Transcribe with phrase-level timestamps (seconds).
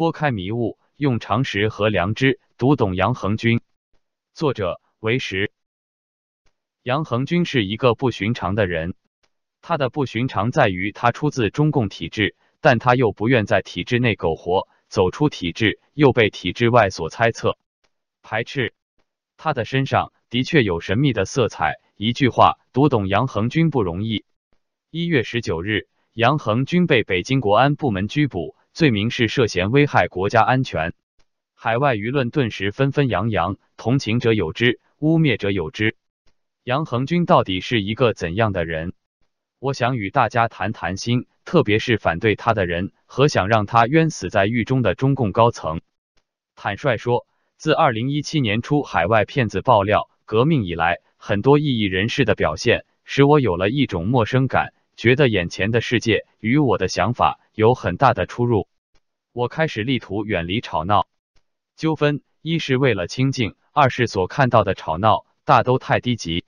[0.00, 3.60] 拨开迷雾，用常识和良知读懂杨恒军。
[4.32, 5.52] 作者为时。
[6.82, 8.94] 杨恒军是一个不寻常的人，
[9.60, 17.58] 他的不寻常在于他出自中共体制，但他又不愿在体制内苟活，走出体制又被体制外所猜测、
[18.22, 18.72] 排斥。
[19.36, 21.74] 他的身上的确有神秘的色彩。
[21.96, 24.24] 一句话，读懂杨恒军不容易。
[24.90, 30.94] 一月十九日，杨恒军被北京国安部门拘捕，罪名是涉嫌危害国家安全。
[31.54, 35.96] 海外舆论顿时纷纷扬扬，同情者有之，污蔑者有之。
[36.64, 38.92] 杨恒军到底是一个怎样的人？
[39.58, 45.80] 我想与大家谈谈心，特别是反对他的人和想让他冤死在狱中的中共高层。
[46.54, 47.26] 坦率说，
[47.56, 58.68] 自二零一七年初海外骗子爆料革命以来，很多异议人士的表现使我有了一种陌生感，觉得眼前的世界与我的想法有很大的出入。
[59.32, 61.08] 我开始力图远离吵闹
[61.74, 66.44] 纠纷，一是为了清静，二是所看到的吵闹大都太低级、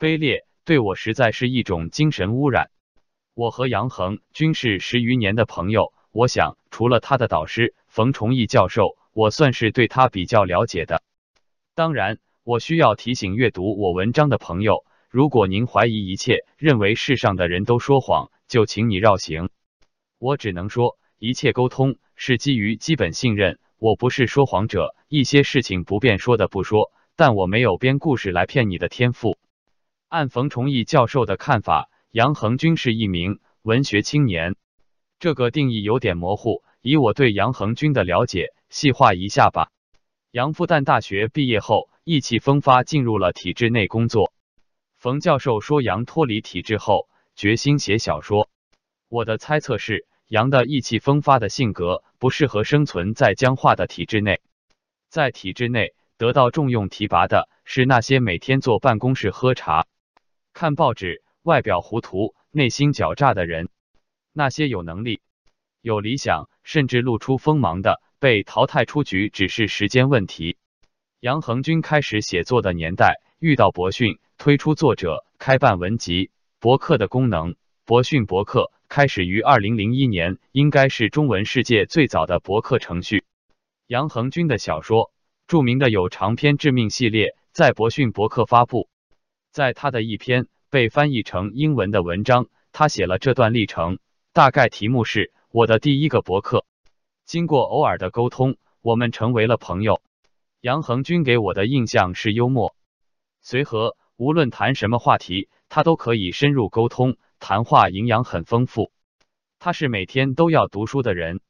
[0.00, 2.72] 卑劣，对我实在是一种精神污染。
[3.34, 11.04] 我和杨恒均是十余年的朋友，我想除了他的导师冯崇义教授，我算是对他比较了解的。
[11.76, 12.18] 当然。
[12.42, 19.50] 我需要提醒阅读我文章的朋友，如果您怀疑一切，认为世上的人都说谎，就请你绕行。
[20.18, 23.58] 我只能说，一切沟通是基于基本信任。
[23.78, 29.38] 我不是说谎者，一些事情不便说的不说，但我没有编故事来骗你的天赋。
[30.08, 34.56] 按冯崇义教授的看法，杨恒军是一名文学青年，
[35.18, 36.62] 这个定义有点模糊。
[36.80, 39.70] 以我对杨恒军的了解，细化一下吧。
[40.30, 41.88] 杨复旦大学毕业后。
[42.08, 44.32] 意气风发进入了体制内工作。
[45.06, 48.50] 冯教授说，杨脱离体制后决心写小说。
[49.08, 54.40] 我的猜测是，杨的意气风发的性格不适合生存在僵化的体制内。
[55.08, 59.86] 在体制内得到重用提拔的是那些每天坐办公室喝茶、
[60.52, 63.68] 看报纸、外表糊涂、内心狡诈的人。
[64.32, 65.20] 那些有能力、
[65.82, 70.56] 有理想，甚至露出锋芒的，被淘汰出局只是时间问题。
[71.20, 76.30] 杨恒军开始写作的年代，遇到博讯推出作者开办文集
[76.60, 77.56] 博客的功能。
[77.84, 83.24] 博讯博客开始于二零零一年，应该是中文世界最早的博客程序。
[83.88, 85.10] 杨恒军的小说，
[85.48, 88.88] 著名的有长篇《致命》系列，在博讯博客发布。
[89.50, 93.98] 在他的一篇被翻译成英文的文章，他写了这段历程，
[94.32, 96.64] 大概题目是“我的第一个博客”。
[97.26, 100.00] 经过偶尔的沟通，我们成为了朋友。
[100.60, 102.76] 杨恒军给我的印象是幽默、
[103.42, 108.90] 随和，无论谈什么话题，他都可以深入沟通，谈话营养很丰富。
[109.58, 111.40] 他是每天都要读书的人，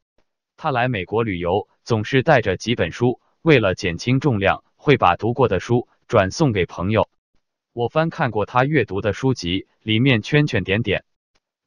[0.57, 7.09] 他来美国旅游总是带着几本书，为了减轻重量，会把读过的书转送给朋友。
[7.73, 11.05] 我翻看过他阅读的书籍，里面圈圈点点，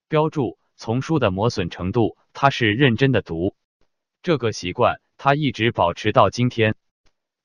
[0.10, 3.56] 标注丛书的磨损程度，他是认真的读。
[4.22, 6.76] 这个习惯他一直保持到今天。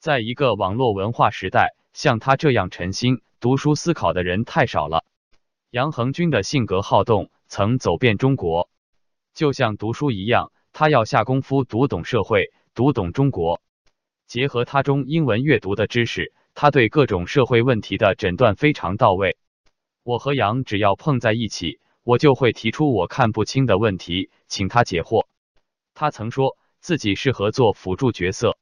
[0.00, 5.05] 在一个网络文化时代，像他这样沉心读书思考的人太少了。
[5.71, 8.69] 杨恒军的性格好动，曾走遍中国，
[9.32, 13.62] 就像读书一样，他要下功夫读懂社会，读懂中国。
[14.27, 19.37] 结合他中英文阅读的知识，他对各种社会问题的诊断非常到位。
[20.03, 25.26] 我和杨只要碰在一起，我就会提出我看不清的问题，请他解惑。
[25.94, 28.59] 他曾说自己适合做辅助角色。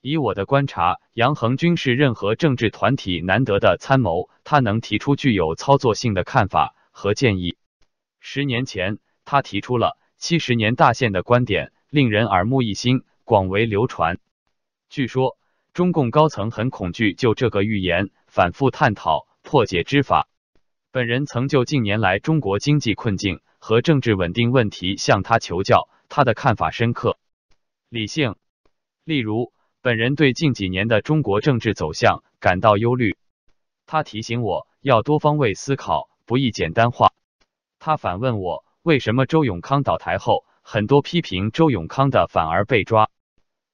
[0.00, 7.56] 以我的观察，杨恒军是任何政治团体难得的参谋，他能提出具有操作性的看法和建议。
[8.20, 14.18] 十年前，他提出了七十年大限的观点，令人耳目一新，广为流传。
[14.88, 15.36] 据说
[15.74, 20.28] 中共高层很恐惧就这个预言，反复探讨破解之法。
[20.92, 27.18] 本人曾就近年来中国经济困境和政治稳定问题向他求教，他的看法深刻、
[27.88, 28.36] 理性。
[29.02, 29.52] 例如。
[29.80, 33.16] 本人对近几年的中国政治走向感到忧虑，
[33.86, 37.12] 他提醒我要多方位思考，不易简单化。
[37.78, 43.08] 他反问我，为什么周永康倒台后，很多批评周永康的反而被抓？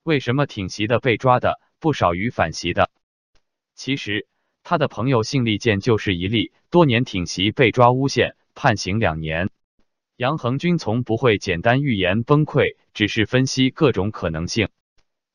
[0.02, 2.90] 为什么挺习的被抓的不少于反习的？
[3.74, 4.26] 其实，
[4.62, 9.48] 他的朋友信利健就是一例，多年挺习被抓诬陷，判刑两年。
[10.18, 14.68] 杨恒军从不会简单预言崩溃，只是分析各种可能性。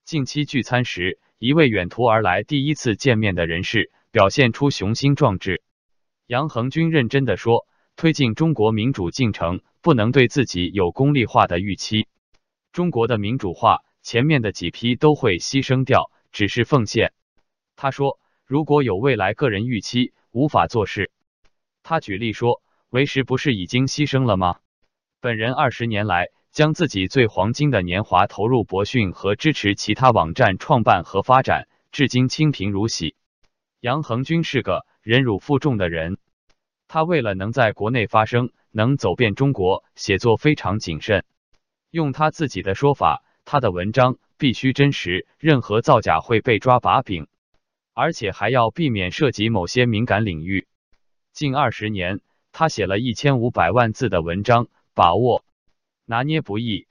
[0.09, 5.61] 近期聚餐时，一位远途而来、第一次见面的人士表现出雄心壮志。
[6.25, 12.07] 杨恒军认真的说：“推进中国民主进程，不能对自己有功利化的预期。
[12.71, 17.13] 中国的民主化前面的几批都会牺牲掉，只是奉献。
[17.75, 21.11] 他说，如果有未来个人预期，无法做事。
[21.83, 24.57] 他举例说，为时不是已经牺牲了吗？
[25.21, 33.15] 本人二十年来，将自己最黄金的年华投入博讯和支持其他网站创办和发展，至今清贫如洗。
[33.79, 36.17] 杨恒军是个忍辱负重的人，
[36.87, 41.23] 他为了能在国内发声，能走遍中国，写作非常谨慎。
[41.91, 47.27] 用他自己的说法，他的文章必须真实，任何造假会被抓把柄，
[47.93, 50.67] 而且还要避免涉及某些敏感领域。
[51.31, 52.21] 近二十年，
[52.51, 54.67] 他写了一千五百万字的文章。
[54.95, 55.45] 把握
[56.09, 56.87] 拿捏不易。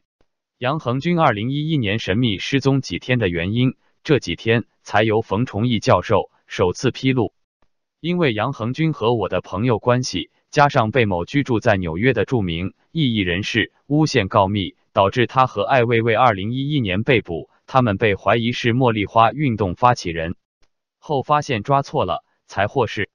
[0.59, 3.75] 杨恒军二零一一年神秘失踪几天的原因，
[4.05, 7.35] 这几天才由冯崇义教授首次披露。
[7.99, 17.51] 因为杨恒军和我的朋友关系，加上被某居住在纽约的著名异议人士诬陷告密，导致他和艾薇薇二零一一年被捕。
[17.67, 20.37] 他们被怀疑是茉莉花运动发起人，
[21.01, 23.11] 后发现抓错了，才获释。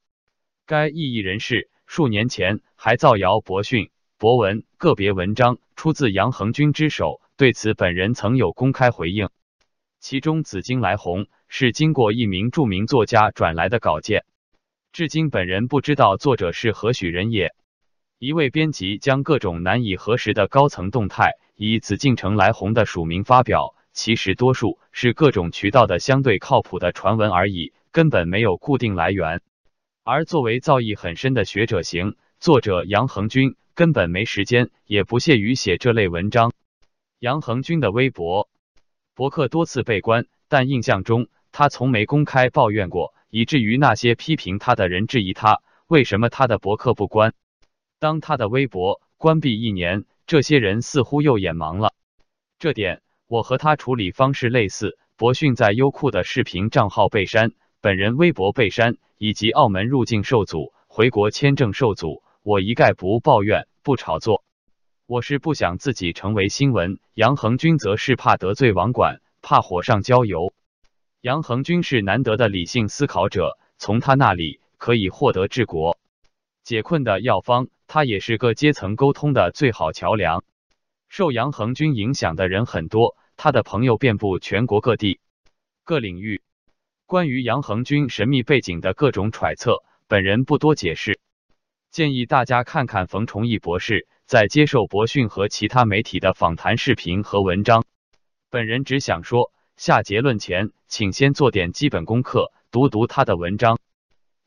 [0.65, 3.89] 该异议人士数年前还造谣博讯。
[4.23, 9.27] 博文个别文章出自杨恒军之手，对此本人曾有公开回应。
[9.99, 14.23] 其中《紫荆来鸿》是经过一名著名作家转来的稿件，
[14.93, 17.53] 至今本人不知道作者是何许人也。
[18.17, 29.41] 一位编辑将各种难以核实的高层动态以紫禁城来鸿的署名发表，其实多数是各种渠道的相对靠谱的传闻而已，根本没有固定来源。
[30.05, 33.55] 而作为造诣很深的学者型作者杨恒军。
[33.73, 36.51] 根本没时间，也不屑于写这类文章。
[37.19, 38.49] 杨恒军的微博、
[39.15, 47.33] 博客多次被关，但印象中他从没公开抱怨过，以至于那些批评他的人质疑他为什么他的博客不关。
[47.97, 51.93] 当他的微博关闭一年，这些人似乎又眼盲了。
[52.59, 54.97] 这点我和他处理方式类似。
[55.15, 62.21] 博讯在优酷的视频账号被删，本人微博被删，以及澳门入境受阻、回国签证受阻。
[62.43, 64.43] 我一概不抱怨，不炒作。
[65.05, 66.99] 我是不想自己成为新闻。
[67.13, 70.53] 杨恒军则是怕得罪网管，怕火上浇油。
[71.21, 75.97] 杨恒军是难得的理性思考者，从他那里可以获得治国
[76.63, 77.69] 解困的药方。
[77.87, 80.43] 他也是各阶层沟通的最好桥梁。
[81.07, 85.21] 受杨恒军影响的人很多，他的朋友遍布全国各地、
[85.85, 86.41] 各领域。
[87.05, 91.12] 关于杨恒军神秘背景的各种揣测，本人不多解释。
[91.93, 97.85] 建议大家看看冯崇义博士在接受博讯和其他媒体的访谈视频和文章。
[98.49, 103.77] 本人只想说，下结论前，请先做点基本功课，读读他的文章。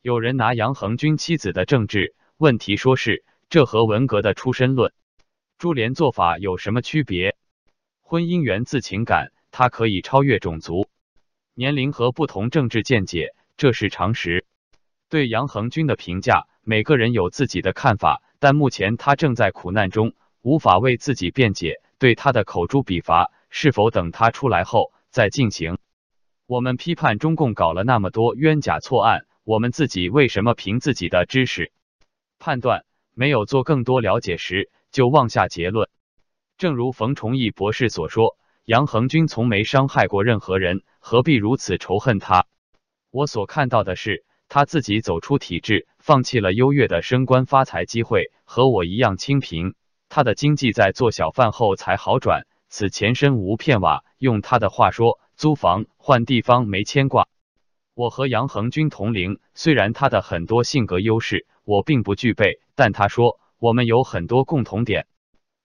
[0.01, 4.91] 有人拿杨恒军妻子的政治问题说事，这和文革的出身论、
[5.57, 7.37] 株连做法有什么区别？
[8.01, 10.89] 婚姻源自情感，它可以超越种族、
[11.53, 14.45] 年龄和不同政治见解，这是常识。
[15.09, 16.47] 对杨恒军的评价。
[16.63, 21.81] 每个人有自己的看法，但目前他正在苦难中，无法为自己辩解。
[21.97, 25.77] 对他的口诛笔伐，是否等他出来后再进行？
[26.45, 31.71] 我们批判中共搞了那么多冤假错案，我们自己为什么凭自己的知识
[32.37, 32.83] 判断，
[33.13, 35.89] 没有做更多了解时就妄下结论？
[36.57, 42.45] 正如冯崇义博士所说，杨恒军从没伤害过任何人，何必如此仇恨他？
[43.09, 44.25] 我所看到的是。
[44.49, 49.75] 他自己走出体制，放弃了优越的升官发财机会，和我一样清贫。
[50.09, 54.05] 他的经济在做小贩后才好转，此前身无片瓦。
[54.17, 57.27] 用他的话说，租房换地方没牵挂。
[57.93, 65.07] 我和杨恒军同龄，虽然他的很多性格优势我并不具备，但他说我们有很多共同点。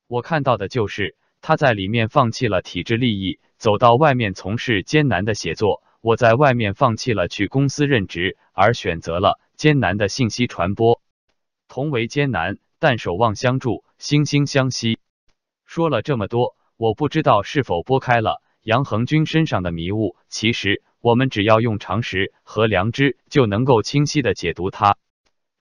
[0.08, 5.82] 我看到的就是他在里面放弃了体制利益，走到外面从事艰难的写作。
[6.02, 11.00] 我在外面放弃了去公司任职，而选择了艰难的信息传播。
[11.68, 14.98] 同为艰难，但守望相助，惺惺相惜。
[15.64, 20.16] 说了这么多，我不知道是否拨开了杨恒军身上的迷雾。
[20.28, 24.96] 其实，我们只要用常识和良知，就能够清晰的解读它。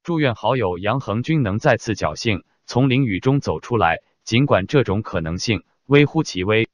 [0.01, 6.67] 祝愿好友杨恒军能再次侥幸从囹圄中走出来，尽管这种可能性微乎其微。